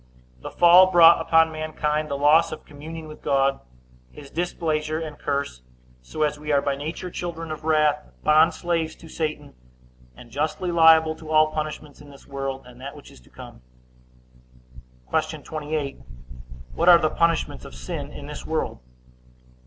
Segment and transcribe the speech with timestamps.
[0.39, 3.59] The fall brought upon mankind the loss of communion with God,
[4.11, 5.61] his displeasure and curse;
[6.01, 9.53] so as we are by nature children of wrath, bond slaves to Satan,
[10.17, 13.61] and justly liable to all punishments in this world, and that which is to come.
[15.11, 15.37] Q.
[15.43, 15.99] 28.
[16.73, 18.79] What are the punishments of sin in this world?